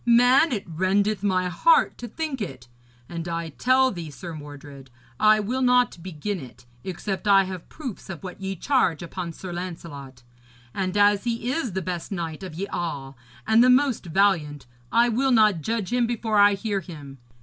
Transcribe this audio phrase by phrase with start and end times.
[0.03, 2.67] Man, it rendeth my heart to think it.
[3.07, 4.89] And I tell thee, Sir Mordred,
[5.19, 9.53] I will not begin it, except I have proofs of what ye charge upon Sir
[9.53, 10.23] Lancelot.
[10.73, 15.07] And as he is the best knight of ye all, and the most valiant, I
[15.07, 17.19] will not judge him before I hear him.